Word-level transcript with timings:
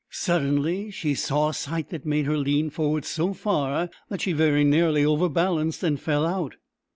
Suddenly 0.09 0.89
she 0.89 1.13
saw 1.13 1.49
a 1.49 1.53
sight 1.53 1.89
that 1.89 2.07
made 2.07 2.25
her 2.25 2.35
lean 2.39 2.71
forward 2.71 3.05
so 3.05 3.35
far 3.35 3.87
that 4.09 4.19
she 4.21 4.31
very 4.33 4.63
nearly 4.63 5.05
overbalanced 5.05 5.83
and 5.83 5.99
fell 6.01 6.25
out. 6.25 6.55